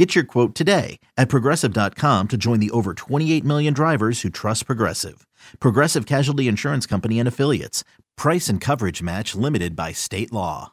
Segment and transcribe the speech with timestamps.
[0.00, 4.64] Get your quote today at progressive.com to join the over 28 million drivers who trust
[4.64, 5.26] Progressive.
[5.60, 7.84] Progressive Casualty Insurance Company and Affiliates.
[8.16, 10.72] Price and coverage match limited by state law.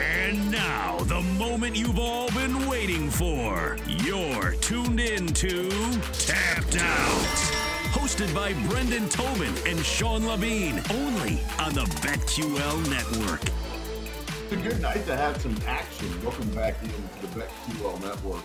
[0.00, 3.76] And now, the moment you've all been waiting for.
[3.86, 5.68] You're tuned in to
[6.26, 7.38] Tapped Out.
[7.92, 13.42] Hosted by Brendan Tobin and Sean Levine, only on the BetQL network.
[14.50, 16.08] It's a good night to have some action.
[16.24, 18.42] Welcome back into the BetQL network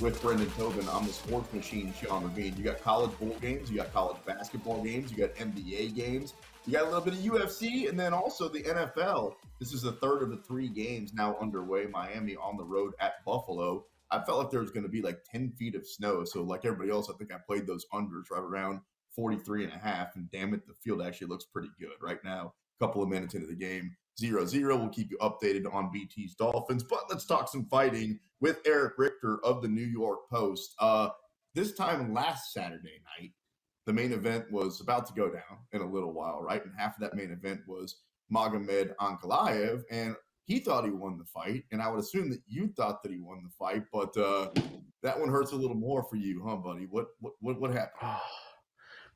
[0.00, 0.84] with Brendan Tobin.
[0.90, 2.56] I'm the sports machine, Sean Levine.
[2.56, 6.34] You got college bowl games, you got college basketball games, you got NBA games,
[6.66, 9.36] you got a little bit of UFC, and then also the NFL.
[9.60, 11.86] This is the third of the three games now underway.
[11.86, 13.84] Miami on the road at Buffalo.
[14.10, 16.24] I felt like there was going to be like 10 feet of snow.
[16.24, 18.80] So, like everybody else, I think I played those unders right around
[19.14, 20.16] 43 and a half.
[20.16, 22.52] And damn it, the field actually looks pretty good right now.
[22.80, 24.76] A couple of minutes into the game, zero zero.
[24.76, 26.82] We'll keep you updated on BT's Dolphins.
[26.82, 30.74] But let's talk some fighting with Erich Richter of the New York Post.
[30.78, 31.10] Uh,
[31.54, 33.32] this time last Saturday night,
[33.86, 36.64] the main event was about to go down in a little while, right?
[36.64, 41.24] And half of that main event was Magomed Ankalaev, and he thought he won the
[41.24, 44.50] fight, and I would assume that you thought that he won the fight, but uh,
[45.02, 46.86] that one hurts a little more for you, huh, buddy?
[46.86, 48.02] What what what, what happened?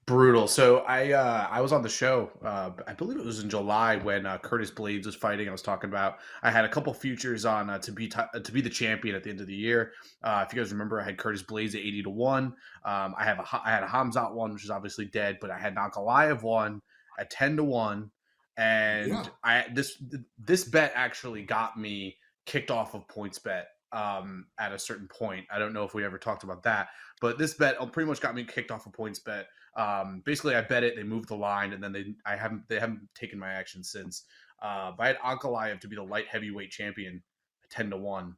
[0.07, 0.49] brutal.
[0.49, 2.31] So I uh, I was on the show.
[2.45, 5.49] Uh, I believe it was in July when uh, Curtis Blaydes was fighting.
[5.49, 6.19] I was talking about.
[6.43, 9.23] I had a couple futures on uh, to be t- to be the champion at
[9.23, 9.93] the end of the year.
[10.23, 12.55] Uh, if you guys remember, I had Curtis Blaydes at eighty to one.
[12.85, 15.59] Um, I have a I had a Hamzat one, which is obviously dead, but I
[15.59, 16.83] had Ankalaev one
[17.19, 18.11] at ten to one,
[18.57, 19.25] and Yeah.
[19.45, 20.03] I this
[20.39, 25.47] this bet actually got me kicked off of PointsBet um, at a certain point.
[25.53, 26.89] I don't know if we ever talked about that,
[27.21, 29.45] but this bet uh, pretty much got me kicked off of PointsBet.
[29.77, 30.97] Um, basically, I bet it.
[30.97, 34.25] They moved the line, and then they I haven't they haven't taken my action since.
[34.63, 37.23] Uh, but I had Ankalaev to be the light heavyweight champion,
[37.71, 38.37] ten to one,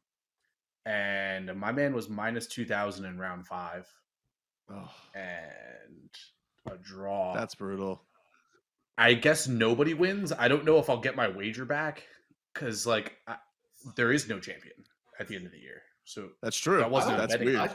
[0.87, 3.87] and my man was minus two thousand in round five,
[4.71, 6.11] Oh, and
[6.71, 7.35] a draw.
[7.35, 8.03] that's brutal.
[8.99, 10.33] I guess nobody wins.
[10.33, 12.05] I don't know if I'll get my wager back
[12.53, 13.37] because like I,
[13.97, 14.75] there is no champion
[15.19, 15.83] at the end of the year.
[16.05, 16.79] So That's true.
[16.79, 17.47] That wasn't that's betting.
[17.49, 17.61] weird.
[17.61, 17.71] I,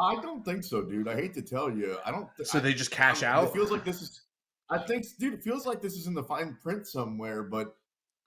[0.00, 1.08] I don't think so, dude.
[1.08, 1.96] I hate to tell you.
[2.04, 2.28] I don't.
[2.36, 3.44] Th- so they just cash I- out.
[3.48, 4.22] It feels like this is.
[4.70, 7.42] I think, dude, it feels like this is in the fine print somewhere.
[7.42, 7.74] But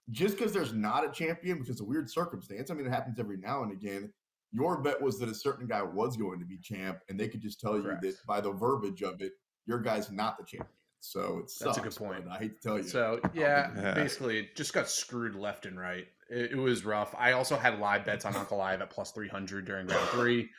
[0.09, 2.71] just because there's not a champion, which is a weird circumstance.
[2.71, 4.11] I mean, it happens every now and again.
[4.51, 7.41] Your bet was that a certain guy was going to be champ, and they could
[7.41, 8.03] just tell Correct.
[8.03, 9.33] you that by the verbiage of it,
[9.65, 10.67] your guy's not the champion.
[10.99, 12.25] So it That's a good point.
[12.29, 12.83] I hate to tell you.
[12.83, 13.93] So yeah, Yeah.
[13.93, 16.05] basically it just got screwed left and right.
[16.29, 17.15] It, it was rough.
[17.17, 20.49] I also had live bets on Ankalaev at plus three hundred during round three.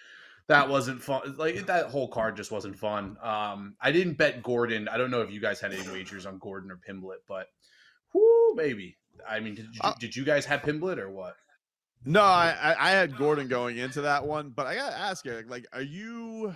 [0.48, 1.36] That wasn't fun.
[1.38, 3.16] Like that whole card just wasn't fun.
[3.22, 4.88] Um, I didn't bet Gordon.
[4.88, 7.47] I don't know if you guys had any wagers on Gordon or Pimblett, but
[8.12, 8.97] whoo, baby.
[9.28, 11.36] I mean, did you, Uh, did you guys have Pimblett or what?
[12.04, 15.66] No, I, I had Gordon going into that one, but I gotta ask Erich, like,
[15.72, 16.52] are you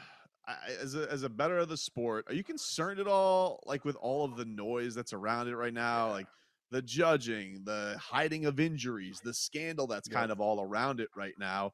[0.81, 3.97] as a as a bettor of the sport, are you concerned at all, like with
[3.97, 6.27] all of the noise that's around it right now, like
[6.71, 11.35] the judging, the hiding of injuries, the scandal that's kind of all around it right
[11.39, 11.73] now?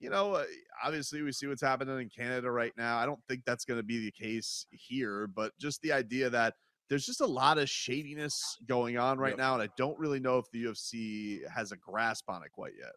[0.00, 0.44] You know, uh,
[0.84, 2.98] obviously we see what's happening in Canada right now.
[2.98, 6.54] I don't think that's going to be the case here, but just the idea that
[6.88, 9.38] there's just a lot of shadiness going on right Yep.
[9.38, 12.72] now, and I don't really know if the UFC has a grasp on it quite
[12.78, 12.92] yet.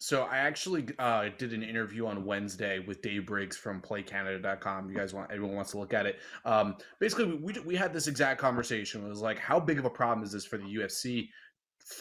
[0.00, 4.88] So I actually uh, did an interview on Wednesday with Dave Briggs from PlayCanada.com.
[4.90, 6.20] You guys want everyone wants to look at it.
[6.44, 9.04] Um, basically, we, we we had this exact conversation.
[9.04, 11.30] It was like, how big of a problem is this for the UFC?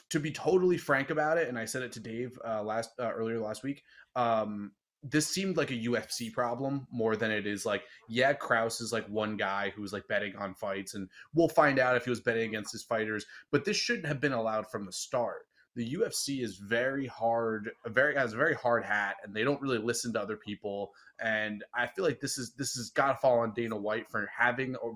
[0.10, 3.12] To be totally frank about it, and I said it to Dave uh, last uh,
[3.12, 3.84] earlier last week.
[4.16, 4.72] Um,
[5.04, 9.08] this seemed like a UFC problem more than it is like, yeah, Krause is like
[9.08, 12.50] one guy who's like betting on fights, and we'll find out if he was betting
[12.50, 13.26] against his fighters.
[13.52, 15.44] But this shouldn't have been allowed from the start
[15.78, 19.62] the UFC is very hard, a very has a very hard hat, and they don't
[19.62, 20.92] really listen to other people.
[21.22, 24.28] And I feel like this is this has got to fall on Dana White for
[24.36, 24.88] having a,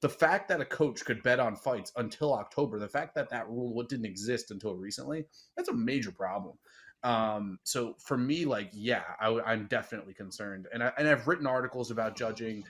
[0.00, 2.78] the fact that a coach could bet on fights until October.
[2.78, 5.26] The fact that that rule didn't exist until recently,
[5.56, 6.56] that's a major problem.
[7.02, 11.46] Um, so for me, like, yeah, I, am definitely concerned, and I, and I've written
[11.46, 12.64] articles about judging.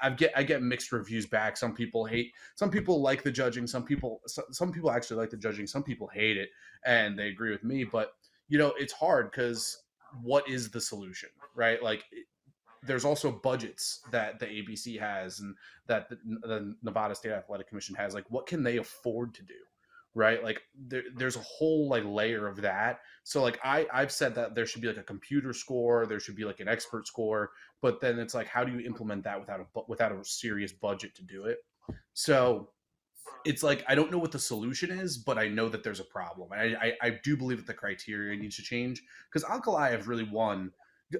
[0.00, 1.56] I get I get mixed reviews back.
[1.56, 3.66] Some people hate, some people like the judging.
[3.66, 5.66] Some people some, some people actually like the judging.
[5.66, 6.50] Some people hate it,
[6.84, 7.82] and they agree with me.
[7.82, 8.12] But
[8.48, 9.82] you know, it's hard because
[10.22, 11.82] what is the solution, right?
[11.82, 12.04] Like
[12.82, 15.54] there's also budgets that the ABC has and
[15.86, 18.14] that the, the Nevada State Athletic Commission has.
[18.14, 19.54] Like, what can they afford to do?
[20.14, 23.00] Right, like there, there's a whole like layer of that.
[23.22, 26.36] So like I I've said that there should be like a computer score, there should
[26.36, 29.60] be like an expert score, but then it's like how do you implement that without
[29.60, 31.64] a without a serious budget to do it?
[32.12, 32.68] So
[33.46, 36.04] it's like I don't know what the solution is, but I know that there's a
[36.04, 36.50] problem.
[36.52, 39.02] I I, I do believe that the criteria needs to change
[39.32, 40.72] because Ankalaev really won.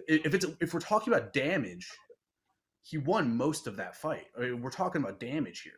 [0.09, 1.89] If it's if we're talking about damage,
[2.83, 4.27] he won most of that fight.
[4.37, 5.73] I mean, we're talking about damage here,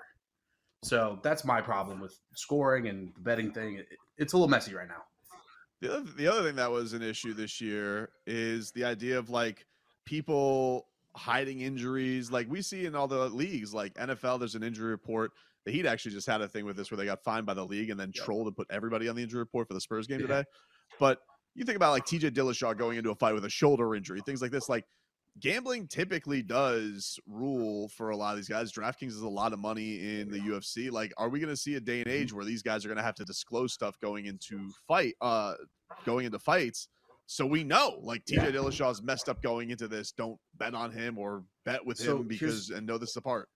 [0.83, 3.77] so that's my problem with scoring and the betting thing.
[3.77, 5.03] It, it's a little messy right now.
[5.81, 9.29] The other, the other thing that was an issue this year is the idea of
[9.29, 9.67] like
[10.07, 12.31] people hiding injuries.
[12.31, 15.33] Like we see in all the leagues, like NFL, there's an injury report
[15.65, 17.65] the Heat actually just had a thing with this where they got fined by the
[17.65, 18.25] league and then yep.
[18.25, 20.45] trolled and put everybody on the injury report for the Spurs game today.
[21.01, 21.21] But
[21.55, 24.43] you think about like TJ Dillashaw going into a fight with a shoulder injury, things
[24.43, 24.69] like this.
[24.69, 24.85] Like
[25.41, 28.73] gambling typically does rule for a lot of these guys.
[28.73, 30.91] DraftKings is a lot of money in the UFC.
[30.91, 32.99] Like, are we going to see a day and age where these guys are going
[32.99, 35.55] to have to disclose stuff going into fight, uh,
[36.05, 36.89] going into fights?
[37.27, 38.51] So we know, like TJ yeah.
[38.51, 40.13] Dillashaw's messed up going into this.
[40.13, 43.49] Don't bet on him or bet with so him because and know this apart.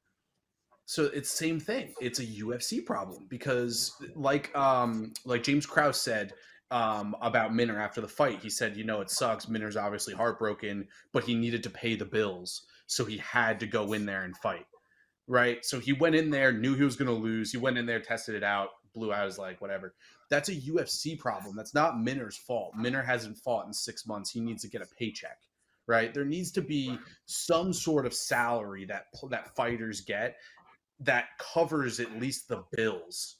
[0.86, 1.92] So it's same thing.
[2.00, 6.32] It's a UFC problem because, like, um, like James Krause said
[6.70, 9.48] um, about Minner after the fight, he said, you know, it sucks.
[9.48, 13.92] Minner's obviously heartbroken, but he needed to pay the bills, so he had to go
[13.92, 14.66] in there and fight.
[15.26, 15.64] Right.
[15.64, 17.52] So he went in there, knew he was going to lose.
[17.52, 19.94] He went in there, tested it out, blew out his like whatever.
[20.30, 21.54] That's a UFC problem.
[21.54, 22.74] That's not Minner's fault.
[22.74, 24.30] Minner hasn't fought in six months.
[24.30, 25.38] He needs to get a paycheck
[25.88, 26.12] right?
[26.14, 30.36] There needs to be some sort of salary that that fighters get,
[31.00, 33.37] that covers at least the bills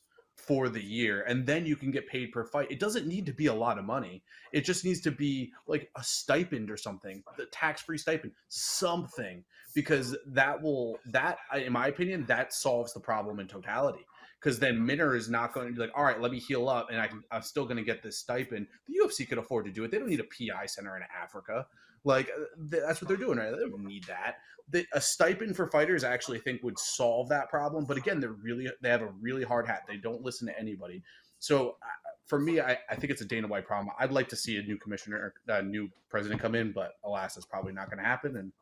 [0.48, 2.70] for the year and then you can get paid per fight.
[2.70, 4.22] It doesn't need to be a lot of money.
[4.50, 10.16] It just needs to be like a stipend or something the tax-free stipend something because
[10.26, 14.06] that will that in my opinion that solves the problem in totality
[14.40, 16.90] because then Minner is not going to be like, all right, let me heal up,
[16.90, 18.66] and I can, I'm still going to get this stipend.
[18.86, 19.90] The UFC could afford to do it.
[19.90, 21.66] They don't need a PI center in Africa.
[22.04, 23.50] Like uh, that's what they're doing, right?
[23.50, 24.36] They don't need that.
[24.70, 27.84] The, a stipend for fighters, I actually think, would solve that problem.
[27.84, 29.82] But again, they're really they have a really hard hat.
[29.88, 31.02] They don't listen to anybody.
[31.38, 31.86] So uh,
[32.26, 33.94] for me, I, I think it's a Dana White problem.
[33.98, 37.46] I'd like to see a new commissioner, a new president come in, but alas, that's
[37.46, 38.36] probably not going to happen.
[38.36, 38.52] And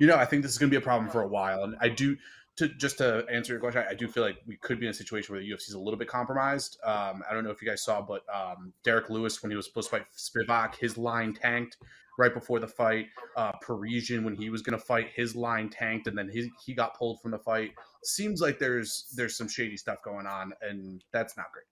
[0.00, 1.62] you know, I think this is going to be a problem for a while.
[1.64, 2.16] And I do
[2.56, 4.94] to just to answer your question, I do feel like we could be in a
[4.94, 6.78] situation where the UFC is a little bit compromised.
[6.84, 9.66] Um, I don't know if you guys saw, but um, Derrick Lewis, when he was
[9.66, 11.78] supposed to fight Spivak, his line tanked
[12.18, 13.06] right before the fight.
[13.36, 16.74] Uh, Parisian, when he was going to fight, his line tanked, and then he he
[16.74, 17.72] got pulled from the fight.
[18.04, 21.64] Seems like there's there's some shady stuff going on, and that's not great.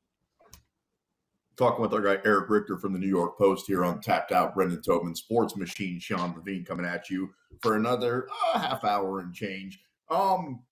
[1.57, 4.55] Talking with our guy Erich Richter from the New York Post here on Tapped Out,
[4.55, 7.31] Brendan Tobin, Sports Machine, Sean Levine coming at you
[7.61, 9.79] for another uh, half hour and change.
[10.09, 10.63] Um,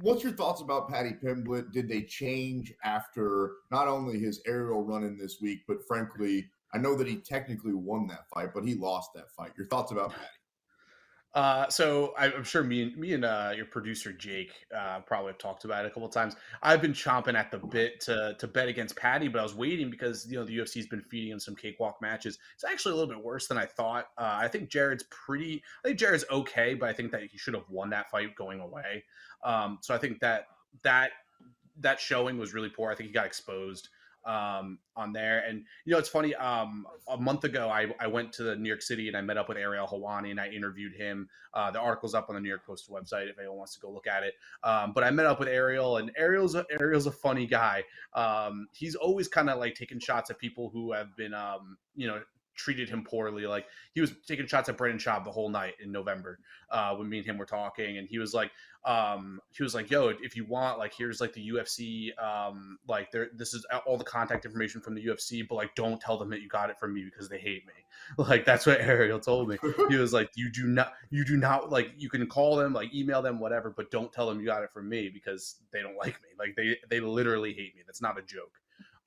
[0.00, 1.72] what's your thoughts about Paddy Pimblett?
[1.72, 6.78] Did they change after not only his Ariel run in this week, but frankly I
[6.78, 9.52] know that he technically won that fight, but he lost that fight.
[9.56, 10.39] Your thoughts about Paddy?
[11.32, 15.38] Uh, so I'm sure me and me and uh, your producer Jake uh, probably have
[15.38, 16.34] talked about it a couple times.
[16.60, 19.90] I've been chomping at the bit to to bet against Paddy, but I was waiting
[19.90, 22.40] because you know the UFC's been feeding him some cakewalk matches.
[22.54, 24.08] It's actually a little bit worse than I thought.
[24.18, 25.62] Uh, I think Jared's pretty.
[25.84, 28.58] I think Jared's okay, but I think that he should have won that fight going
[28.58, 29.04] away.
[29.44, 30.46] Um, so I think that
[30.82, 31.10] that
[31.78, 32.90] that showing was really poor.
[32.90, 33.88] I think he got exposed
[34.24, 35.44] um, on there.
[35.46, 36.34] And you know, it's funny.
[36.34, 39.48] Um, a month ago, I, I went to New York City and I met up
[39.48, 41.28] with Ariel Helwani and I interviewed him.
[41.52, 43.90] Uh, the article's up on the New York Post website if anyone wants to go
[43.90, 44.34] look at it.
[44.62, 47.84] Um, but I met up with Ariel, and Ariel's a, Ariel's a funny guy.
[48.14, 52.06] Um, he's always kind of like taking shots at people who have been, um, you
[52.06, 52.20] know,
[52.60, 53.46] treated him poorly.
[53.46, 56.38] Like he was taking shots at Brendan Schaub the whole night in November
[56.70, 58.50] uh, when me and him were talking, and he was like,
[58.84, 63.10] um, he was like, "Yo, if you want, like, here's like the UFC, um, like
[63.10, 66.30] there, this is all the contact information from the UFC, but like, don't tell them
[66.30, 67.72] that you got it from me because they hate me."
[68.16, 69.58] Like that's what Ariel told me.
[69.88, 72.94] He was like, "You do not, you do not like, you can call them, like,
[72.94, 75.96] email them, whatever, but don't tell them you got it from me because they don't
[75.96, 76.28] like me.
[76.38, 77.82] Like they, they literally hate me.
[77.86, 78.59] That's not a joke."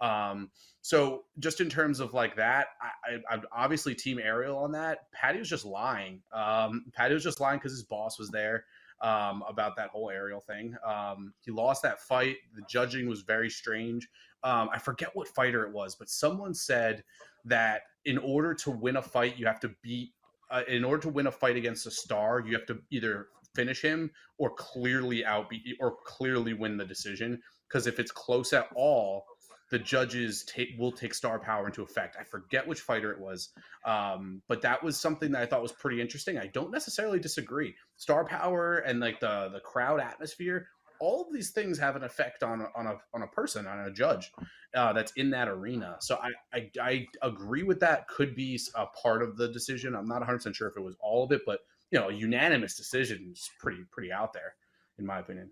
[0.04, 2.68] Um, so just in terms of like that,
[3.10, 5.12] I, am obviously team Ariel on that.
[5.14, 6.22] Paddy was just lying.
[6.34, 8.66] Um, Paddy was just lying because his boss was there
[9.02, 10.76] um, about that whole Ariel thing.
[10.86, 12.36] Um, he lost that fight.
[12.54, 14.10] The judging was very strange.
[14.44, 17.06] Um, I forget what fighter it was, but someone said
[17.46, 20.12] that in order to win a fight, you have to beat.
[20.52, 23.82] Uh, in order to win a fight against a star, you have to either finish
[23.82, 27.42] him or clearly outbeat or clearly win the decision.
[27.70, 29.26] Because if it's close at all,
[29.74, 32.16] the judges take will take star power into effect.
[32.20, 33.50] I forget which fighter it was,
[33.86, 36.38] um, but that was something that I thought was pretty interesting.
[36.38, 37.74] I don't necessarily disagree.
[37.98, 40.68] Star power and like the the crowd atmosphere,
[41.00, 43.92] all of these things have an effect on on a on a person on a
[43.92, 44.32] judge
[44.76, 45.98] uh, that's in that arena.
[46.02, 48.08] So I, I I agree with that.
[48.08, 49.96] Could be a part of the decision.
[49.96, 52.14] I'm not 100 percent sure if it was all of it, but you know, a
[52.14, 54.54] unanimous decision is pretty pretty out there,
[55.00, 55.50] in my opinion.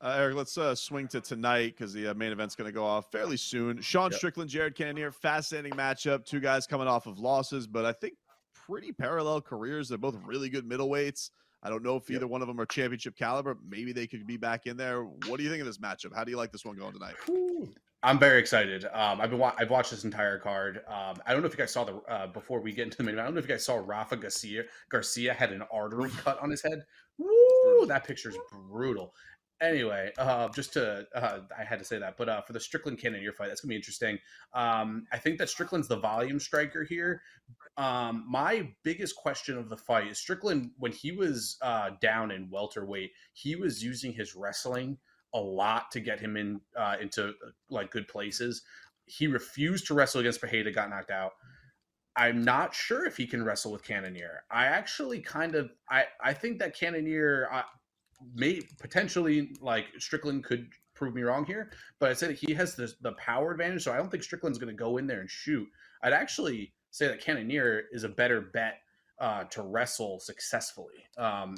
[0.00, 2.84] Uh, Erich, let's uh, swing to tonight because the uh, main event's going to go
[2.84, 3.80] off fairly soon.
[3.80, 4.18] Sean yep.
[4.18, 6.24] Strickland, Jared Cannonier, fascinating matchup.
[6.26, 8.14] Two guys coming off of losses, but I think
[8.66, 9.88] pretty parallel careers.
[9.88, 11.30] They're both really good middleweights.
[11.62, 12.30] I don't know if either yep.
[12.30, 13.56] one of them are championship caliber.
[13.66, 15.04] Maybe they could be back in there.
[15.04, 16.14] What do you think of this matchup?
[16.14, 17.14] How do you like this one going tonight?
[18.02, 18.84] I'm very excited.
[18.92, 20.82] Um, I've been wa- I've watched this entire card.
[20.86, 23.02] Um, I don't know if you guys saw the uh, before we get into the
[23.02, 23.18] main.
[23.18, 24.64] I don't know if you guys saw Rafa Garcia.
[24.90, 26.84] Garcia had an artery cut on his head.
[27.18, 27.86] Woo!
[27.86, 28.36] That picture's
[28.70, 29.12] brutal
[29.60, 32.98] anyway, uh, just to uh, I had to say that, but uh, for the Strickland
[32.98, 34.18] Cannonier fight, that's gonna be interesting.
[34.52, 37.22] Um, I think that Strickland's the volume striker here.
[37.76, 42.50] Um, my biggest question of the fight is Strickland when he was uh, down in
[42.50, 44.98] welterweight, he was using his wrestling
[45.34, 47.32] a lot to get him in uh, into
[47.70, 48.62] like good places.
[49.06, 51.32] He refused to wrestle against Pereira, got knocked out.
[52.16, 54.44] I'm not sure if he can wrestle with Cannonier.
[54.50, 57.48] I actually kind of I I think that Cannonier
[58.34, 62.92] may potentially like Strickland could prove me wrong here, but I said he has the
[63.00, 65.68] the power advantage, so I don't think Strickland's going to go in there and shoot.
[66.02, 68.80] I'd actually say that Cannonier is a better bet
[69.18, 71.06] uh, to wrestle successfully.
[71.16, 71.56] Um,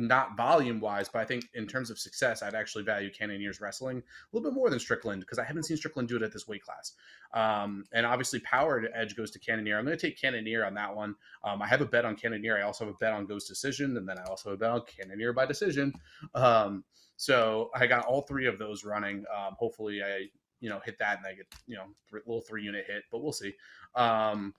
[0.00, 3.98] not volume wise, but I think in terms of success, I'd actually value Cannonier's wrestling
[3.98, 4.02] a
[4.36, 6.62] little bit more than Strickland because I haven't seen Strickland do it at this weight
[6.62, 6.94] class.
[7.32, 9.78] Um, and obviously, powered edge goes to Cannonier.
[9.78, 11.14] I'm going to take Cannonier on that one.
[11.44, 12.58] Um, I have a bet on Cannonier.
[12.58, 14.70] I also have a bet on Ghost Decision, and then I also have a bet
[14.70, 15.92] on Cannonier by decision.
[16.34, 16.84] Um,
[17.16, 19.24] so I got all three of those running.
[19.34, 20.26] Um, hopefully, I
[20.60, 23.22] you know hit that and I get you know th- little three unit hit, but
[23.22, 23.54] we'll see.
[23.94, 24.54] Um,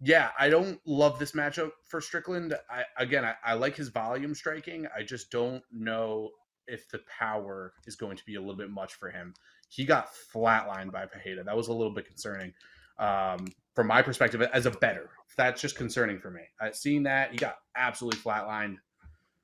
[0.00, 2.54] yeah, I don't love this matchup for Strickland.
[2.70, 4.86] I again, I, I, like his volume striking.
[4.96, 6.30] I just don't know
[6.66, 9.34] if the power is going to be a little bit much for him.
[9.68, 11.42] He got flatlined by Pereira.
[11.42, 12.52] That was a little bit concerning
[12.98, 15.10] um, from my perspective as a bettor.
[15.36, 16.42] That's just concerning for me.
[16.60, 18.76] I seeing that he got absolutely flatlined.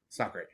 [0.09, 0.47] It's not great.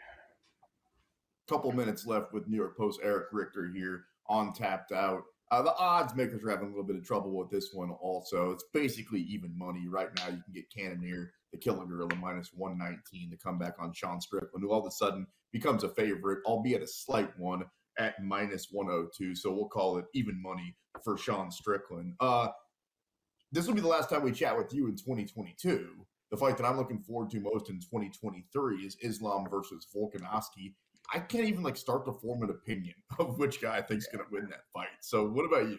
[1.48, 5.24] Couple minutes left with New York Post Erich Richter here on tapped out.
[5.50, 8.52] Uh, the odds makers are having a little bit of trouble with this one also.
[8.52, 9.88] It's basically even money.
[9.88, 13.92] Right now, you can get Cannonier, the Killing Gorilla, minus 119 to come back on
[13.92, 17.64] Sean Strickland, who all of a sudden becomes a favorite, albeit a slight one
[17.98, 19.34] at minus 102.
[19.34, 22.14] So we'll call it even money for Sean Strickland.
[22.20, 22.48] Uh,
[23.50, 25.88] this will be the last time we chat with you in 2022.
[26.30, 30.74] The fight that I'm looking forward to most in 2023 is Islam versus Volkanovski.
[31.12, 34.08] I can't even like start to form an opinion of which guy I think is
[34.12, 34.88] going to win that fight.
[35.00, 35.78] So, what about you?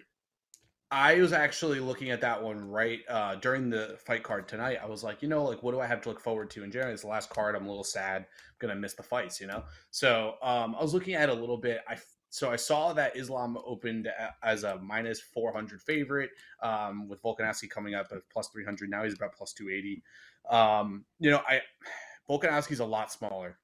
[0.94, 4.80] I was actually looking at that one right uh, during the fight card tonight.
[4.84, 6.64] I was like, you know, like what do I have to look forward to?
[6.64, 7.56] And generally, it's the last card.
[7.56, 8.28] I'm a little sad, I'm
[8.60, 9.64] gonna miss the fights, you know.
[9.92, 11.80] So um, I was looking at it a little bit.
[11.88, 11.98] I
[12.30, 14.10] so I saw that Islam opened
[14.44, 16.30] as a minus 400 favorite
[16.62, 18.90] um, with Volkanovski coming up at plus 300.
[18.90, 20.02] Now he's about plus 280.
[20.50, 21.62] Um, you know, I
[22.30, 23.58] Volkanovski's a lot smaller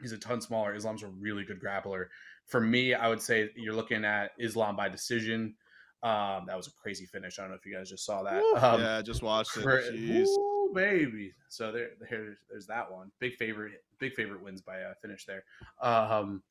[0.00, 0.74] he's a ton smaller.
[0.74, 2.06] Islam's a really good grappler.
[2.46, 5.54] For me, I would say you're looking at Islam by decision.
[6.02, 7.38] Um, that was a crazy finish.
[7.38, 8.42] I don't know if you guys just saw that.
[8.62, 9.64] Um, yeah, just watched it.
[9.66, 11.32] Ooh, baby.
[11.48, 13.10] So there, there, there's that one.
[13.18, 15.44] Big favorite, big favorite wins by a finish there.
[15.82, 16.42] Um,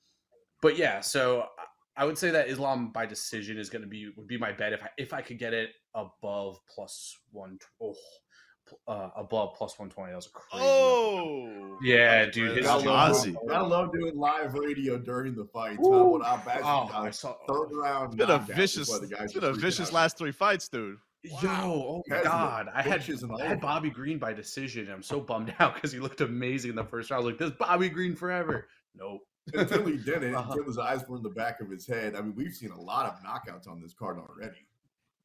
[0.62, 1.48] but yeah, so
[1.96, 4.74] I would say that Islam by decision is going to be would be my bet
[4.74, 7.58] if I if I could get it above plus one.
[7.82, 7.96] Oh,
[8.88, 10.12] uh, above plus 120.
[10.12, 10.66] That was a crazy.
[10.66, 12.66] Oh, yeah, dude.
[12.66, 15.80] I love, I love doing live radio during the fights.
[15.86, 16.22] Ooh.
[16.22, 18.14] I, oh, I saw third round.
[18.14, 19.94] It's been a vicious, it's been a vicious out.
[19.94, 20.98] last three fights, dude.
[21.32, 21.40] Wow.
[21.42, 22.70] Yo, oh my god!
[22.74, 23.04] I had
[23.40, 24.90] I had Bobby Green by decision.
[24.90, 27.24] I'm so bummed out because he looked amazing in the first round.
[27.24, 29.22] I was like, "This Bobby Green forever." Nope.
[29.54, 30.52] until he didn't, uh-huh.
[30.52, 32.16] until his eyes were in the back of his head.
[32.16, 34.68] I mean, we've seen a lot of knockouts on this card already.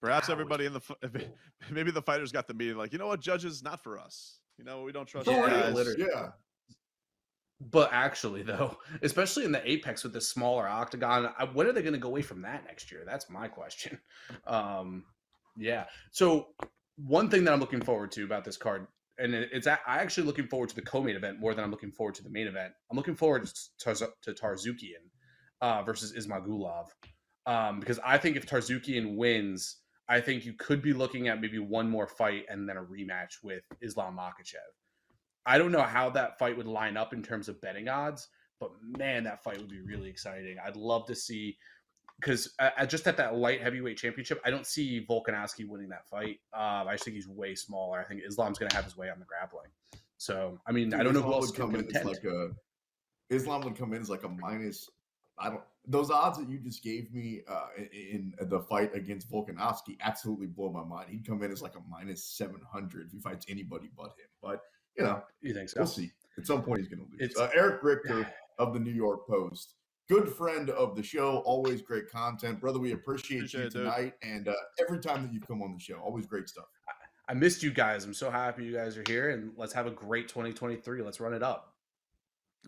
[0.03, 0.81] Perhaps everybody in the
[1.71, 4.41] maybe the fighters got the meeting like, you know what, judges, not for us.
[4.59, 5.95] You know, we don't trust you guys.
[5.97, 6.31] Yeah.
[7.61, 11.93] But actually, though, especially in the apex with the smaller octagon, when are they going
[11.95, 13.05] to go away from that next year?
[13.07, 13.99] That's my question.
[14.47, 15.05] Um,
[15.57, 15.85] yeah.
[16.11, 16.49] So
[16.97, 18.87] one thing that I'm looking forward to about this card,
[19.19, 22.15] and it's I actually looking forward to the co-main event more than I'm looking forward
[22.17, 22.73] to the main event.
[22.91, 23.47] I'm looking forward
[23.79, 25.05] to, to Tsarukyan
[25.61, 26.87] uh, versus Ismagulov
[27.47, 29.79] um, because I think if Tsarukyan wins,
[30.13, 33.43] I think you could be looking at maybe one more fight and then a rematch
[33.43, 34.59] with Islam Makhachev.
[35.47, 38.29] I don't know how that fight would line up in terms of betting odds,
[38.61, 40.59] but man, that fight would be really exciting.
[40.63, 41.57] I'd love to see
[42.21, 46.41] because uh, just at that light heavyweight championship, I don't see Volkanovski winning that fight.
[46.53, 47.99] Um, I just think he's way smaller.
[47.99, 49.71] I think Islam's going to have his way on the grappling.
[50.19, 51.89] So, I mean, Dude, I don't Islam know who else come in.
[52.05, 52.51] Like a
[53.31, 54.91] Islam would come in as like a minus.
[55.39, 55.63] I don't.
[55.87, 60.47] Those odds that you just gave me uh, in, in the fight against Volkanovski absolutely
[60.47, 61.11] blow my mind.
[61.11, 64.29] He'd come in as like a minus seven hundred if he fights anybody but him.
[64.41, 64.61] But
[64.97, 65.81] you know, you think so?
[65.81, 66.13] We'll see.
[66.39, 67.37] At some point, he's going to lose.
[67.37, 68.27] Uh, Erich Richter
[68.59, 69.75] of the New York Post
[70.09, 71.39] good friend of the show.
[71.45, 72.79] Always great content, brother.
[72.79, 75.97] We appreciate, appreciate you tonight and uh, every time that you come on the show.
[75.97, 76.67] Always great stuff.
[77.29, 78.05] I missed you guys.
[78.05, 81.03] I'm so happy you guys are here, and let's have a great 2023.
[81.03, 81.72] Let's run it up.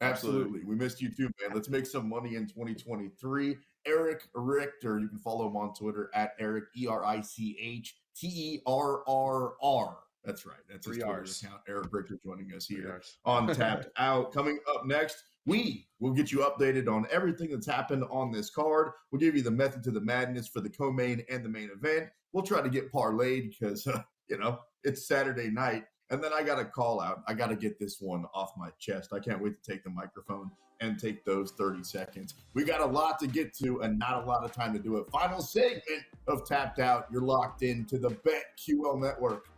[0.00, 0.40] Absolutely.
[0.42, 0.64] Absolutely.
[0.64, 1.54] We missed you too, man.
[1.54, 3.56] Let's make some money in 2023.
[3.86, 7.94] Erich Richter, you can follow him on Twitter at Eric, E R I C H
[8.16, 9.98] T E R R R.
[10.24, 10.56] That's right.
[10.68, 11.42] That's his Three Twitter R's.
[11.42, 11.60] account.
[11.68, 14.32] Erich Richter joining us here on Tapped Out.
[14.32, 18.92] Coming up next, we will get you updated on everything that's happened on this card.
[19.12, 22.08] We'll give you the method to the madness for the co-main and the main event.
[22.32, 25.84] We'll try to get parlayed because uh, you know it's Saturday night,
[26.14, 27.25] and then I got to call out.
[27.26, 29.12] I got to get this one off my chest.
[29.12, 30.49] I can't wait to take the microphone
[30.80, 32.35] and take those 30 seconds.
[32.54, 34.97] We got a lot to get to and not a lot of time to do
[34.99, 35.11] it.
[35.11, 37.06] Final segment of Tapped Out.
[37.11, 39.49] You're locked into the BetQL Network.